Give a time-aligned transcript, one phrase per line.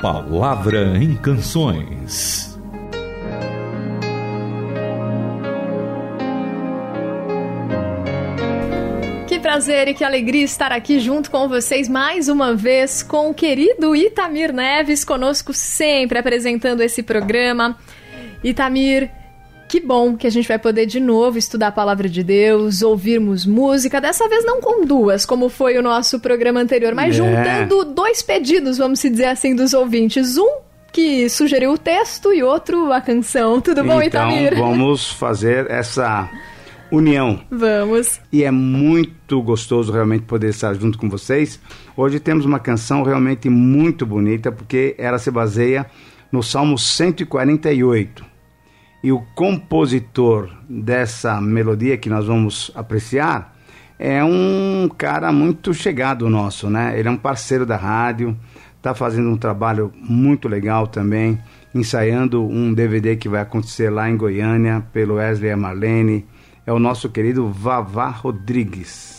[0.00, 2.56] Palavra em Canções.
[9.26, 13.34] Que prazer e que alegria estar aqui junto com vocês mais uma vez com o
[13.34, 17.76] querido Itamir Neves, conosco sempre apresentando esse programa.
[18.44, 19.10] Itamir,
[19.68, 23.44] que bom que a gente vai poder de novo estudar a palavra de Deus, ouvirmos
[23.44, 27.18] música, dessa vez não com duas, como foi o nosso programa anterior, mas é.
[27.18, 30.38] juntando dois pedidos, vamos dizer assim, dos ouvintes.
[30.38, 33.60] Um que sugeriu o texto e outro a canção.
[33.60, 34.56] Tudo bom, então, Itamir?
[34.56, 36.28] Vamos fazer essa
[36.90, 37.40] união.
[37.50, 38.18] Vamos.
[38.32, 41.60] E é muito gostoso realmente poder estar junto com vocês.
[41.94, 45.86] Hoje temos uma canção realmente muito bonita, porque ela se baseia
[46.32, 48.27] no Salmo 148
[49.02, 53.56] e o compositor dessa melodia que nós vamos apreciar
[53.98, 56.98] é um cara muito chegado nosso, né?
[56.98, 58.36] Ele é um parceiro da rádio,
[58.76, 61.38] está fazendo um trabalho muito legal também,
[61.74, 66.26] ensaiando um DVD que vai acontecer lá em Goiânia pelo Wesley e Marlene.
[66.64, 69.17] É o nosso querido Vavá Rodrigues.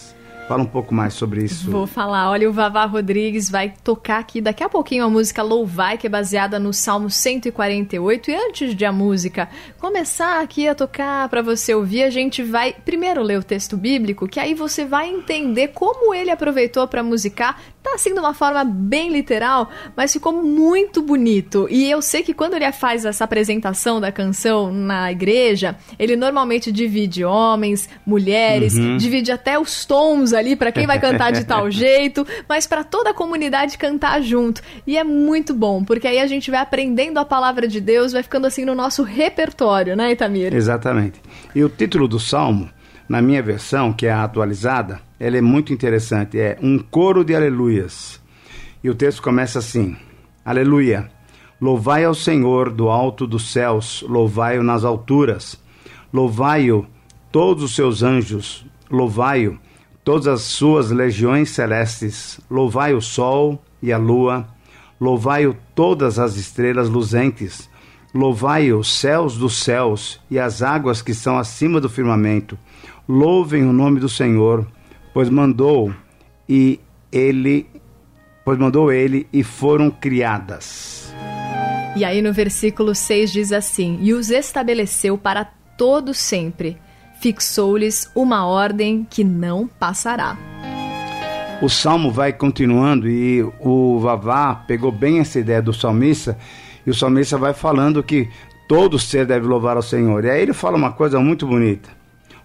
[0.50, 1.70] Fala um pouco mais sobre isso.
[1.70, 2.32] Vou falar.
[2.32, 6.10] Olha, o Vavá Rodrigues vai tocar aqui daqui a pouquinho a música Louvai, que é
[6.10, 8.32] baseada no Salmo 148.
[8.32, 9.48] E antes de a música
[9.78, 14.28] começar aqui a tocar para você ouvir, a gente vai primeiro ler o texto bíblico,
[14.28, 17.62] que aí você vai entender como ele aproveitou para musicar.
[17.84, 21.68] Tá assim de uma forma bem literal, mas ficou muito bonito.
[21.70, 26.72] E eu sei que quando ele faz essa apresentação da canção na igreja, ele normalmente
[26.72, 28.98] divide homens, mulheres, uhum.
[28.98, 33.12] divide até os tons ali para quem vai cantar de tal jeito, mas para toda
[33.12, 34.62] a comunidade cantar junto.
[34.88, 38.24] E é muito bom, porque aí a gente vai aprendendo a palavra de Deus, vai
[38.24, 40.54] ficando assim no nosso repertório, né, Itamir?
[40.54, 41.22] Exatamente.
[41.54, 42.70] E o título do salmo,
[43.08, 47.36] na minha versão, que é a atualizada, ele é muito interessante, é um coro de
[47.36, 48.20] aleluias.
[48.84, 49.96] E o texto começa assim:
[50.46, 51.12] Aleluia.
[51.62, 55.62] Louvai ao Senhor do alto dos céus, louvai-o nas alturas.
[56.14, 56.88] Louvai-o
[57.32, 59.60] todos os seus anjos, louvai-o
[60.04, 64.48] todas as suas legiões celestes, louvai o sol e a lua,
[65.00, 67.70] louvai-o todas as estrelas luzentes,
[68.14, 72.58] louvai os céus dos céus e as águas que estão acima do firmamento.
[73.08, 74.68] Louvem o nome do Senhor,
[75.14, 75.94] pois mandou
[76.48, 76.80] e
[77.12, 77.68] ele
[78.44, 81.14] pois mandou ele e foram criadas.
[81.96, 85.46] E aí no versículo 6 diz assim: E os estabeleceu para
[85.78, 86.78] todo sempre
[87.20, 90.38] fixou-lhes uma ordem que não passará.
[91.62, 96.38] O salmo vai continuando e o Vavá pegou bem essa ideia do salmista
[96.88, 98.30] e o salmista vai falando que
[98.68, 100.24] todo ser deve louvar ao Senhor.
[100.24, 101.90] E aí ele fala uma coisa muito bonita.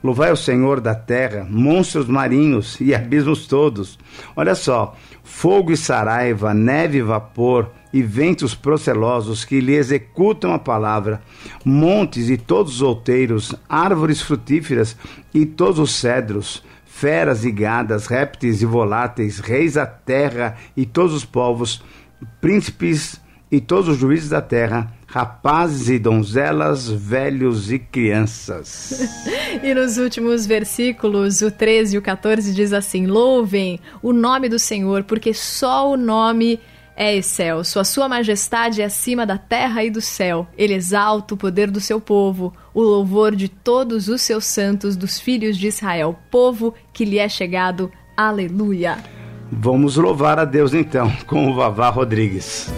[0.03, 3.99] Louvai o Senhor da terra, monstros marinhos e abismos todos.
[4.37, 10.59] Olha só, fogo e saraiva, neve e vapor, e ventos procelosos que lhe executam a
[10.59, 11.23] palavra,
[11.65, 14.97] montes e todos os outeiros, árvores frutíferas
[15.33, 21.15] e todos os cedros, feras e gadas, répteis e voláteis, reis da terra e todos
[21.15, 21.85] os povos,
[22.41, 29.09] príncipes e todos os juízes da terra, rapazes e donzelas, velhos e crianças.
[29.63, 34.59] e nos últimos versículos, o 13 e o 14 diz assim: Louvem o nome do
[34.59, 36.59] Senhor, porque só o nome
[36.97, 40.47] é excelso, a sua majestade é acima da terra e do céu.
[40.57, 45.19] Ele exalta o poder do seu povo, o louvor de todos os seus santos, dos
[45.19, 47.91] filhos de Israel, povo que lhe é chegado.
[48.17, 48.99] Aleluia.
[49.51, 52.73] Vamos louvar a Deus então, com o Vavá Rodrigues.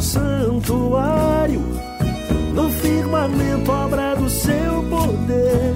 [0.00, 1.60] Santuário,
[2.54, 5.74] no firmamento obra do seu poder.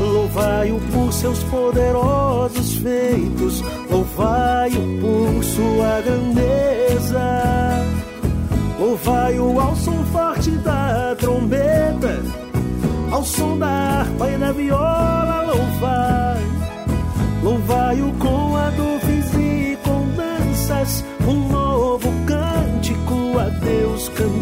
[0.00, 7.84] Louvai-o por seus poderosos feitos, louvai-o por sua grandeza.
[8.78, 12.22] Louvai-o ao som forte da trombeta,
[13.10, 15.23] ao som da harpa e da viola,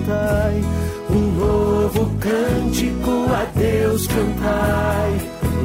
[0.03, 0.61] cantai,
[1.11, 5.21] um novo cântico a Deus cantai,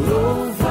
[0.08, 0.68] louvai,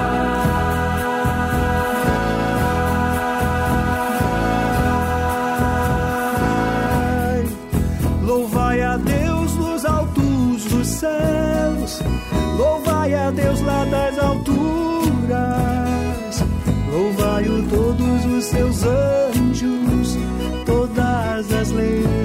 [8.23, 12.01] louvai a Deus nos altos dos céus,
[12.57, 14.55] louvai a Deus lá das alturas,
[16.93, 20.17] louvai-o todos os seus anjos,
[20.65, 22.17] todas as leis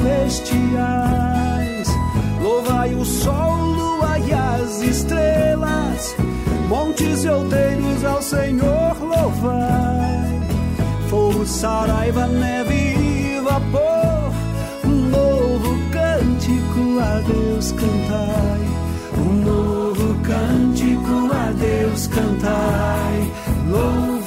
[0.00, 0.39] nuvens
[0.70, 1.88] celestiais.
[2.42, 6.16] Louvai o sol, lua e as estrelas,
[6.68, 10.40] montes e outeiros ao Senhor louvai.
[11.08, 14.32] Fogo, saraiva, neve e vapor,
[14.84, 18.60] um novo cântico a Deus cantai.
[19.18, 23.30] Um novo cântico a Deus cantai.
[23.70, 24.19] É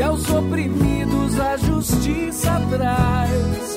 [0.00, 3.76] e aos oprimidos a justiça traz.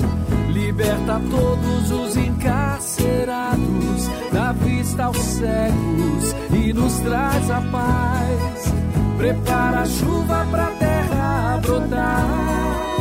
[0.54, 8.72] Liberta todos os encarcerados, dá vista aos cegos e nos traz a paz.
[9.18, 12.96] Prepara a chuva pra terra brotar,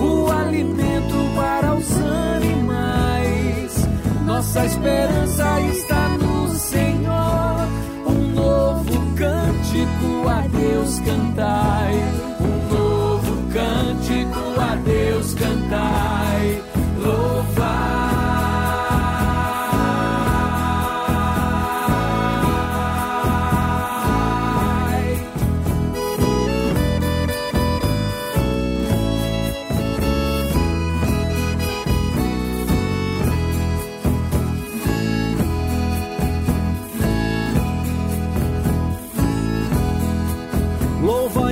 [0.00, 1.90] o alimento para os
[2.36, 3.88] animais.
[4.24, 7.66] Nossa esperança está no Senhor.
[8.06, 11.69] Um novo cântico a Deus cantai.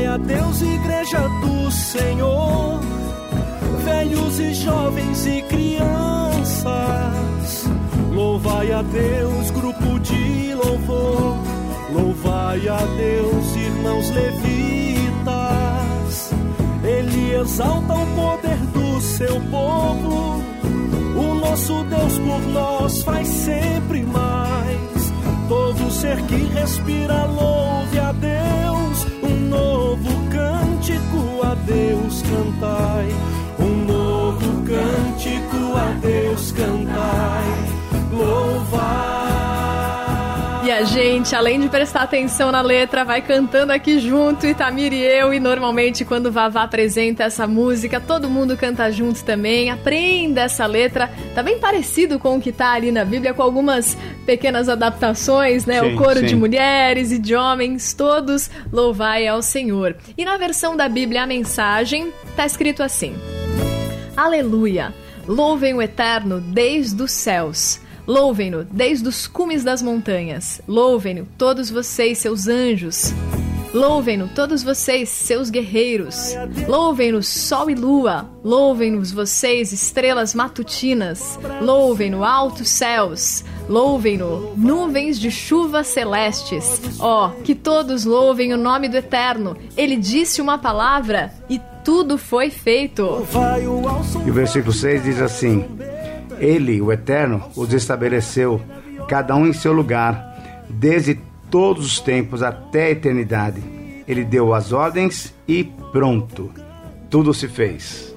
[0.09, 2.81] Louvai a Deus, igreja do Senhor,
[3.85, 6.65] velhos e jovens e crianças.
[8.11, 11.37] Louvai a Deus, grupo de louvor.
[11.93, 15.21] Louvai a Deus, irmãos levitas.
[16.83, 20.43] Ele exalta o poder do seu povo.
[21.17, 25.13] O nosso Deus por nós faz sempre mais.
[25.49, 28.28] Todo ser que respira, louve a Deus.
[41.29, 45.35] Gente, além de prestar atenção na letra, vai cantando aqui junto, Itamir e eu.
[45.35, 49.69] E normalmente, quando o Vavá apresenta essa música, todo mundo canta junto também.
[49.69, 51.11] Aprenda essa letra.
[51.35, 53.95] Tá bem parecido com o que tá ali na Bíblia, com algumas
[54.25, 55.81] pequenas adaptações, né?
[55.81, 56.27] Sim, o coro sim.
[56.27, 59.97] de mulheres e de homens, todos louvai ao Senhor.
[60.17, 63.15] E na versão da Bíblia, a mensagem tá escrito assim:
[64.17, 64.95] Aleluia!
[65.27, 67.87] Louvem o Eterno desde os céus.
[68.09, 70.63] Louvem-no desde os cumes das montanhas.
[70.67, 73.13] Louvem-no todos vocês, seus anjos.
[73.75, 76.35] Louvem-no todos vocês, seus guerreiros.
[76.67, 78.27] Louvem-no sol e lua.
[78.43, 81.39] Louvem-nos vocês, estrelas matutinas.
[81.61, 83.45] Louvem-no altos céus.
[83.69, 86.99] Louvem-no nuvens de chuva celestes.
[86.99, 89.55] Ó, que todos louvem o nome do Eterno.
[89.77, 93.27] Ele disse uma palavra e tudo foi feito.
[94.27, 95.78] E o versículo 6 diz assim:
[96.41, 98.61] Ele, o Eterno, os estabeleceu,
[99.09, 101.19] cada um em seu lugar, desde
[101.51, 103.63] todos os tempos até a eternidade.
[104.07, 106.51] Ele deu as ordens e pronto,
[107.11, 108.08] tudo se fez.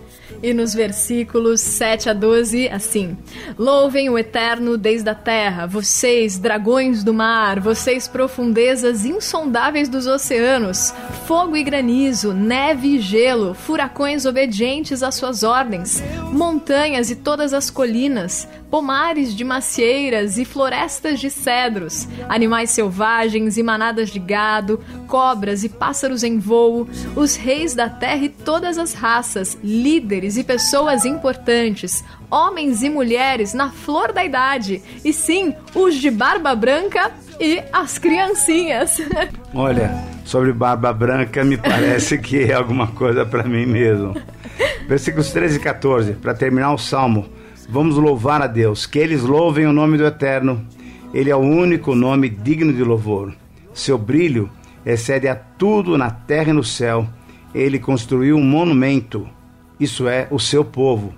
[0.44, 3.18] E nos versículos 7 a 12, assim:
[3.58, 10.94] Louvem o Eterno desde a terra, vocês, dragões do mar, vocês, profundezas insondáveis dos oceanos,
[11.28, 17.70] fogo e granizo, neve e gelo, furacões obedientes às suas ordens, montanhas e todas as
[17.70, 25.66] colinas, pomares de macieiras e florestas de cedros, animais selvagens e manadas de gado, cobras
[25.66, 31.04] e pássaros em voo, os reis da terra e todas as raças, líderes e pessoas
[31.04, 37.62] importantes, homens e mulheres na flor da idade, e sim, os de barba branca e
[37.74, 39.02] as criancinhas.
[39.54, 39.92] Olha,
[40.24, 44.16] sobre barba branca me parece que é alguma coisa para mim mesmo.
[44.88, 47.41] Versículos 13 e 14, para terminar o salmo.
[47.72, 50.68] Vamos louvar a Deus, que eles louvem o nome do Eterno.
[51.14, 53.34] Ele é o único nome digno de louvor.
[53.74, 54.52] Seu brilho
[54.86, 57.08] excede a tudo na terra e no céu.
[57.56, 59.26] Ele construiu um monumento,
[59.80, 61.16] isso é, o seu povo.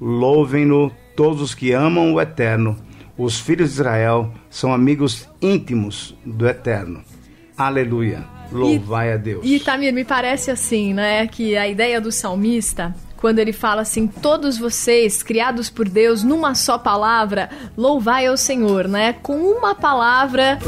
[0.00, 2.76] Louvem-no todos os que amam o Eterno.
[3.16, 7.02] Os filhos de Israel são amigos íntimos do Eterno.
[7.56, 8.24] Aleluia.
[8.52, 9.44] Louvai a Deus.
[9.44, 14.06] E Tamir, me parece assim, né, que a ideia do salmista quando ele fala assim:
[14.06, 19.12] todos vocês, criados por Deus, numa só palavra, louvai ao Senhor, né?
[19.12, 20.58] Com uma palavra,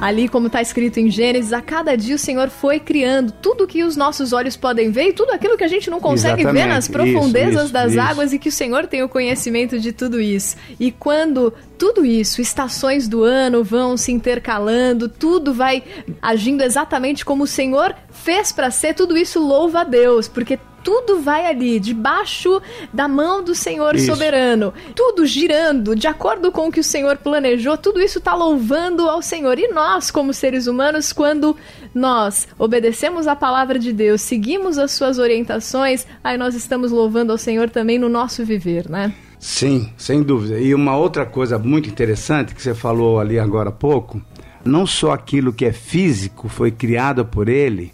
[0.00, 3.84] ali como está escrito em Gênesis, a cada dia o Senhor foi criando tudo que
[3.84, 6.62] os nossos olhos podem ver e tudo aquilo que a gente não consegue Exatamente.
[6.62, 8.00] ver nas profundezas Isso, isso, das isso.
[8.00, 10.56] águas e que o Senhor tem o conhecimento de tudo isso.
[10.80, 15.82] E quando tudo isso, estações do ano vão se intercalando, tudo vai
[16.22, 21.18] agindo exatamente como o Senhor fez para ser, tudo isso louva a Deus, porque tudo
[21.20, 22.62] vai ali, debaixo
[22.92, 24.06] da mão do Senhor Isso.
[24.06, 24.72] soberano.
[24.94, 29.20] Tudo girando de acordo com o que o Senhor planejou, tudo isso está louvando ao
[29.20, 29.58] Senhor.
[29.58, 31.56] E nós, como seres humanos, quando
[31.92, 37.38] nós obedecemos a palavra de Deus, seguimos as suas orientações, aí nós estamos louvando ao
[37.38, 39.12] Senhor também no nosso viver, né?
[39.40, 40.56] Sim, sem dúvida.
[40.60, 44.22] E uma outra coisa muito interessante que você falou ali agora há pouco,
[44.64, 47.92] não só aquilo que é físico foi criado por ele,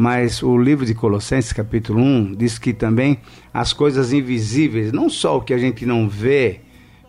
[0.00, 3.18] mas o livro de Colossenses, capítulo 1, diz que também
[3.52, 6.60] as coisas invisíveis, não só o que a gente não vê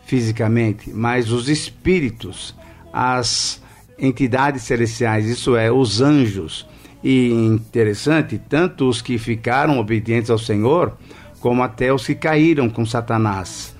[0.03, 2.53] fisicamente, mas os espíritos,
[2.91, 3.63] as
[3.97, 6.67] entidades celestiais, isso é, os anjos.
[7.01, 10.97] E interessante, tanto os que ficaram obedientes ao Senhor,
[11.39, 13.73] como até os que caíram com Satanás.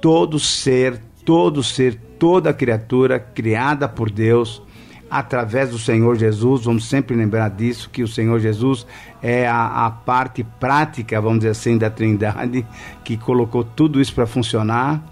[0.00, 4.62] Todo ser, todo ser, toda criatura criada por Deus,
[5.10, 8.86] através do Senhor Jesus, vamos sempre lembrar disso, que o Senhor Jesus
[9.22, 12.66] é a, a parte prática, vamos dizer assim, da Trindade,
[13.04, 15.02] que colocou tudo isso para funcionar.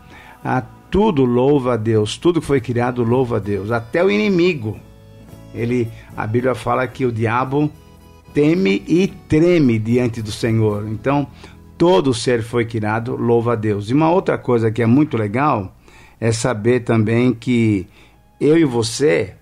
[0.45, 4.79] Ah, tudo louva a Deus, tudo que foi criado louva a Deus, até o inimigo.
[5.55, 7.71] Ele, a Bíblia fala que o diabo
[8.33, 10.87] teme e treme diante do Senhor.
[10.89, 11.27] Então,
[11.79, 13.91] todo ser foi criado, louva a Deus.
[13.91, 15.77] E uma outra coisa que é muito legal
[16.21, 17.87] é saber também que
[18.41, 19.35] eu e você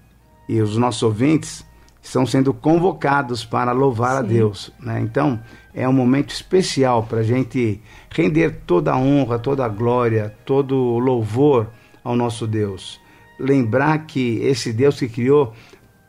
[0.49, 1.65] e os nossos ouvintes
[2.03, 4.35] estão sendo convocados para louvar a Sim.
[4.35, 4.73] Deus.
[4.81, 5.01] Né?
[5.01, 5.41] Então,
[5.75, 7.81] é um momento especial para a gente
[8.11, 11.69] render toda a honra, toda a glória, todo o louvor
[12.03, 13.01] ao nosso Deus.
[13.39, 15.55] Lembrar que esse Deus que criou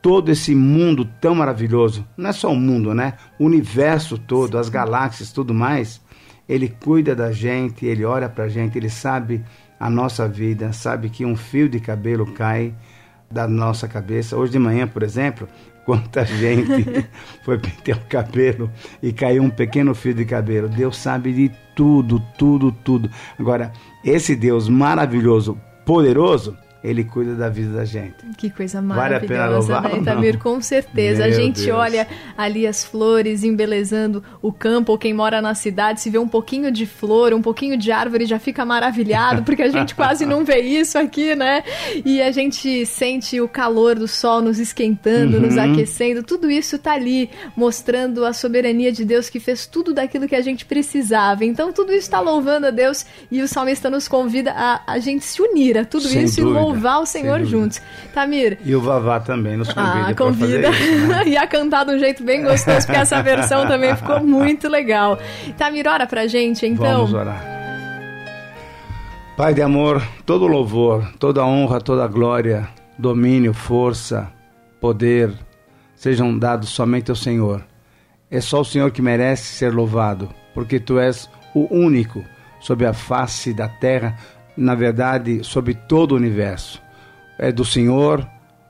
[0.02, 3.14] todo esse mundo tão maravilhoso, não é só o mundo, né?
[3.40, 6.02] O universo todo, as galáxias, tudo mais,
[6.48, 9.42] ele cuida da gente, ele olha pra gente, ele sabe
[9.80, 12.76] a nossa vida, sabe que um fio de cabelo cai
[13.34, 14.38] da nossa cabeça.
[14.38, 15.48] Hoje de manhã, por exemplo,
[15.86, 17.08] quanta gente
[17.44, 18.72] foi pentear o cabelo
[19.02, 20.70] e caiu um pequeno fio de cabelo.
[20.70, 23.10] Deus sabe de tudo, tudo, tudo.
[23.38, 23.74] Agora,
[24.06, 28.16] esse Deus maravilhoso, poderoso, ele cuida da vida da gente.
[28.38, 30.00] Que coisa Vale a pena maravilhosa, louvar né?
[30.00, 30.38] Itamir?
[30.38, 31.24] Com certeza.
[31.24, 31.78] a Meu gente Deus.
[31.78, 36.28] olha ali as flores embelezando o campo, ou quem mora na cidade, se vê um
[36.28, 40.44] pouquinho de flor, um pouquinho de árvore, já fica maravilhado, porque a gente quase não
[40.44, 41.64] vê isso aqui, né?
[42.04, 45.72] E a gente sente o calor do sol nos esquentando, nos Uhum.
[45.72, 46.22] aquecendo.
[46.24, 50.42] Tudo isso tá ali mostrando a soberania de Deus que fez tudo daquilo que a
[50.42, 51.46] gente precisava.
[51.46, 55.24] Então, tudo isso está louvando a Deus e o salmista nos convida a, a gente
[55.24, 57.82] se unir a tudo Sem isso dúvida, e louvar o sem Senhor juntos.
[58.14, 60.70] Tamir, E o Vavá também nos convida ah, convida.
[60.70, 61.08] isso.
[61.08, 61.24] Né?
[61.28, 65.18] e a cantar de um jeito bem gostoso, porque essa versão também ficou muito legal.
[65.58, 67.06] Tamir, ora pra gente, então.
[67.06, 67.54] Vamos orar.
[69.36, 74.32] Pai de amor, todo louvor, toda honra, toda glória, domínio, força,
[74.80, 75.34] poder,
[75.96, 77.66] sejam dados somente ao Senhor.
[78.30, 82.24] É só o Senhor que merece ser louvado, porque tu és o único
[82.60, 84.18] sobre a face da terra,
[84.56, 86.82] na verdade, sobre todo o universo.
[87.38, 88.28] É do Senhor,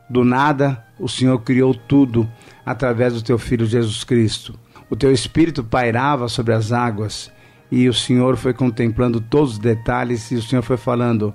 [0.10, 2.30] do nada, o Senhor criou tudo
[2.66, 4.58] através do teu filho Jesus Cristo.
[4.90, 7.32] O teu espírito pairava sobre as águas
[7.72, 11.34] e o Senhor foi contemplando todos os detalhes e o Senhor foi falando: